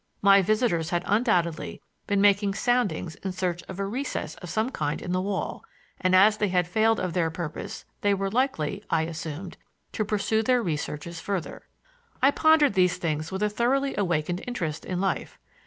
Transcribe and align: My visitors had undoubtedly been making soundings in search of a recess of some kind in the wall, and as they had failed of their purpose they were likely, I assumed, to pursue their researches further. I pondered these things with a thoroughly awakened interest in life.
My 0.23 0.41
visitors 0.41 0.89
had 0.89 1.03
undoubtedly 1.05 1.79
been 2.07 2.21
making 2.21 2.55
soundings 2.55 3.13
in 3.17 3.31
search 3.33 3.61
of 3.69 3.77
a 3.79 3.85
recess 3.85 4.33
of 4.37 4.49
some 4.49 4.71
kind 4.71 4.99
in 4.99 5.11
the 5.11 5.21
wall, 5.21 5.63
and 5.99 6.15
as 6.15 6.37
they 6.37 6.47
had 6.47 6.67
failed 6.67 6.99
of 6.99 7.13
their 7.13 7.29
purpose 7.29 7.85
they 8.01 8.15
were 8.15 8.31
likely, 8.31 8.83
I 8.89 9.03
assumed, 9.03 9.57
to 9.91 10.03
pursue 10.03 10.41
their 10.41 10.63
researches 10.63 11.19
further. 11.19 11.67
I 12.19 12.31
pondered 12.31 12.73
these 12.73 12.97
things 12.97 13.31
with 13.31 13.43
a 13.43 13.47
thoroughly 13.49 13.95
awakened 13.95 14.43
interest 14.47 14.85
in 14.85 14.99
life. 14.99 15.37